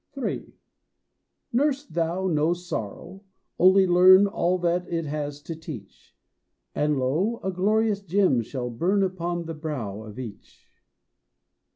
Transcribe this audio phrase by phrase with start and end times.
[0.17, 0.51] III.
[1.53, 3.23] Nurse thou no sorrow,
[3.59, 6.15] only learn All that it has to teach,
[6.73, 10.67] And lo, a glorious gem shall burn Upon the brow of each.